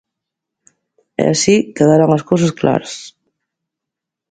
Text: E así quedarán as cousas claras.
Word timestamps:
E 1.21 1.23
así 1.33 1.55
quedarán 1.77 2.11
as 2.17 2.23
cousas 2.29 2.55
claras. 2.59 2.93